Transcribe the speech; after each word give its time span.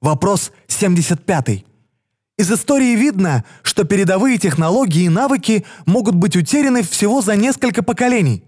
Вопрос 0.00 0.52
75. 0.68 1.64
Из 2.36 2.52
истории 2.52 2.94
видно, 2.94 3.44
что 3.62 3.82
передовые 3.82 4.38
технологии 4.38 5.04
и 5.04 5.08
навыки 5.08 5.64
могут 5.86 6.14
быть 6.14 6.36
утеряны 6.36 6.84
всего 6.84 7.20
за 7.20 7.34
несколько 7.34 7.82
поколений. 7.82 8.44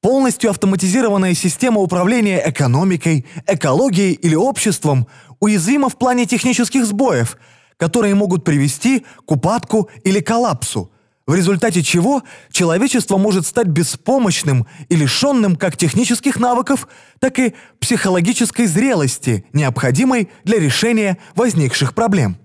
Полностью 0.00 0.50
автоматизированная 0.50 1.34
система 1.34 1.80
управления 1.80 2.40
экономикой, 2.48 3.26
экологией 3.48 4.12
или 4.12 4.36
обществом 4.36 5.08
уязвима 5.40 5.88
в 5.88 5.98
плане 5.98 6.24
технических 6.24 6.86
сбоев, 6.86 7.36
которые 7.78 8.14
могут 8.14 8.44
привести 8.44 9.04
к 9.26 9.32
упадку 9.32 9.90
или 10.04 10.20
коллапсу, 10.20 10.92
в 11.26 11.34
результате 11.34 11.82
чего 11.82 12.22
человечество 12.52 13.18
может 13.18 13.46
стать 13.46 13.66
беспомощным 13.66 14.66
и 14.88 14.94
лишенным 14.94 15.56
как 15.56 15.76
технических 15.76 16.38
навыков, 16.38 16.86
так 17.18 17.38
и 17.38 17.54
психологической 17.80 18.66
зрелости, 18.66 19.44
необходимой 19.52 20.30
для 20.44 20.60
решения 20.60 21.18
возникших 21.34 21.94
проблем. 21.94 22.38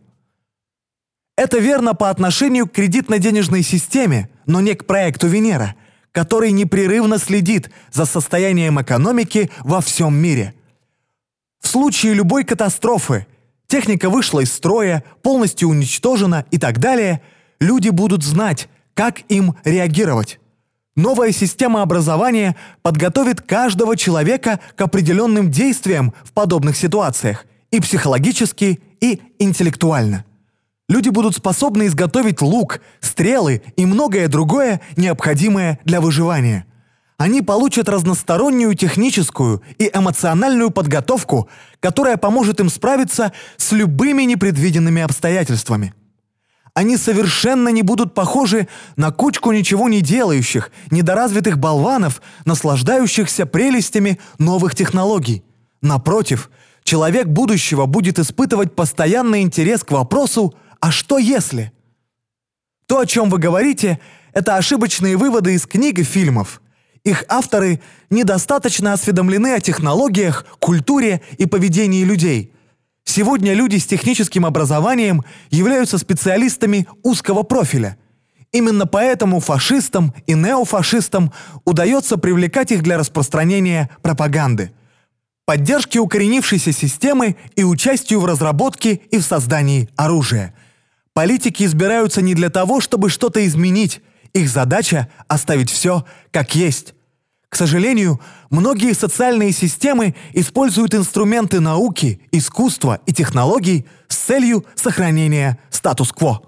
Это 1.37 1.59
верно 1.59 1.93
по 1.93 2.09
отношению 2.09 2.67
к 2.67 2.73
кредитно-денежной 2.73 3.63
системе, 3.63 4.29
но 4.45 4.61
не 4.61 4.73
к 4.73 4.85
проекту 4.85 5.27
Венера, 5.27 5.75
который 6.11 6.51
непрерывно 6.51 7.19
следит 7.19 7.69
за 7.91 8.05
состоянием 8.05 8.81
экономики 8.81 9.51
во 9.59 9.81
всем 9.81 10.15
мире. 10.15 10.55
В 11.61 11.67
случае 11.67 12.15
любой 12.15 12.43
катастрофы, 12.43 13.27
техника 13.67 14.09
вышла 14.09 14.41
из 14.41 14.51
строя, 14.51 15.03
полностью 15.21 15.69
уничтожена 15.69 16.45
и 16.51 16.57
так 16.57 16.79
далее, 16.79 17.21
люди 17.59 17.89
будут 17.89 18.23
знать, 18.23 18.67
как 18.93 19.21
им 19.29 19.55
реагировать. 19.63 20.39
Новая 20.95 21.31
система 21.31 21.81
образования 21.81 22.55
подготовит 22.81 23.41
каждого 23.41 23.95
человека 23.95 24.59
к 24.75 24.81
определенным 24.81 25.49
действиям 25.49 26.13
в 26.23 26.31
подобных 26.33 26.75
ситуациях 26.75 27.45
и 27.71 27.79
психологически, 27.79 28.81
и 28.99 29.21
интеллектуально 29.39 30.25
люди 30.91 31.09
будут 31.09 31.35
способны 31.35 31.87
изготовить 31.87 32.41
лук, 32.41 32.81
стрелы 32.99 33.61
и 33.77 33.85
многое 33.85 34.27
другое, 34.27 34.81
необходимое 34.97 35.79
для 35.85 36.01
выживания. 36.01 36.65
Они 37.17 37.41
получат 37.41 37.87
разностороннюю 37.87 38.73
техническую 38.75 39.61
и 39.77 39.89
эмоциональную 39.93 40.69
подготовку, 40.71 41.49
которая 41.79 42.17
поможет 42.17 42.59
им 42.59 42.69
справиться 42.69 43.31
с 43.57 43.71
любыми 43.71 44.23
непредвиденными 44.23 45.01
обстоятельствами. 45.01 45.93
Они 46.73 46.97
совершенно 46.97 47.69
не 47.69 47.81
будут 47.81 48.13
похожи 48.13 48.67
на 48.95 49.11
кучку 49.11 49.51
ничего 49.51 49.89
не 49.89 50.01
делающих, 50.01 50.71
недоразвитых 50.89 51.57
болванов, 51.57 52.21
наслаждающихся 52.45 53.45
прелестями 53.45 54.19
новых 54.37 54.75
технологий. 54.75 55.43
Напротив, 55.81 56.49
человек 56.83 57.27
будущего 57.27 57.85
будет 57.85 58.19
испытывать 58.19 58.73
постоянный 58.73 59.41
интерес 59.41 59.83
к 59.83 59.91
вопросу 59.91 60.55
а 60.81 60.91
что 60.91 61.19
если? 61.19 61.71
То, 62.87 62.99
о 62.99 63.05
чем 63.05 63.29
вы 63.29 63.37
говорите, 63.37 63.99
это 64.33 64.57
ошибочные 64.57 65.15
выводы 65.15 65.53
из 65.53 65.65
книг 65.67 65.99
и 65.99 66.03
фильмов. 66.03 66.61
Их 67.03 67.23
авторы 67.29 67.81
недостаточно 68.09 68.93
осведомлены 68.93 69.53
о 69.53 69.59
технологиях, 69.59 70.45
культуре 70.59 71.21
и 71.37 71.45
поведении 71.45 72.03
людей. 72.03 72.50
Сегодня 73.13 73.53
люди 73.53 73.75
с 73.75 73.85
техническим 73.85 74.45
образованием 74.45 75.25
являются 75.49 75.97
специалистами 75.97 76.87
узкого 77.03 77.43
профиля. 77.43 77.97
Именно 78.53 78.87
поэтому 78.87 79.41
фашистам 79.41 80.13
и 80.27 80.33
неофашистам 80.33 81.33
удается 81.65 82.15
привлекать 82.15 82.71
их 82.71 82.83
для 82.83 82.97
распространения 82.97 83.89
пропаганды, 84.01 84.71
поддержки 85.45 85.97
укоренившейся 85.97 86.71
системы 86.71 87.35
и 87.57 87.65
участию 87.65 88.21
в 88.21 88.25
разработке 88.25 89.01
и 89.11 89.17
в 89.17 89.23
создании 89.23 89.89
оружия– 89.97 90.55
Политики 91.13 91.63
избираются 91.63 92.21
не 92.21 92.33
для 92.35 92.49
того, 92.49 92.79
чтобы 92.79 93.09
что-то 93.09 93.45
изменить. 93.45 93.99
Их 94.31 94.47
задача– 94.47 95.09
оставить 95.27 95.69
все 95.69 96.05
как 96.31 96.55
есть. 96.55 96.93
К 97.51 97.57
сожалению, 97.57 98.21
многие 98.49 98.93
социальные 98.93 99.51
системы 99.51 100.15
используют 100.31 100.95
инструменты 100.95 101.59
науки, 101.59 102.21
искусства 102.31 103.01
и 103.05 103.11
технологий 103.11 103.85
с 104.07 104.15
целью 104.15 104.65
сохранения 104.75 105.59
статус-кво. 105.69 106.43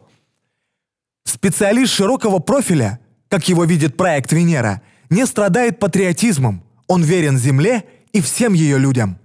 Специалист 1.25 1.91
широкого 1.91 2.40
профиля, 2.40 3.00
как 3.28 3.50
его 3.50 3.66
видит 3.66 3.97
проект 3.97 4.31
Венера, 4.31 4.81
не 5.09 5.25
страдает 5.25 5.78
патриотизмом, 5.78 6.64
он 6.88 7.03
верен 7.03 7.38
Земле 7.38 7.84
и 8.14 8.22
всем 8.22 8.53
ее 8.53 8.78
людям. 8.78 9.20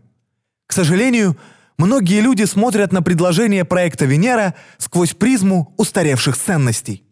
К 0.66 0.72
сожалению, 0.72 1.39
Многие 1.81 2.21
люди 2.21 2.43
смотрят 2.43 2.91
на 2.91 3.03
предложение 3.03 3.65
проекта 3.65 4.05
Венера 4.05 4.56
сквозь 4.78 5.15
призму 5.15 5.72
устаревших 5.77 6.37
ценностей. 6.37 7.05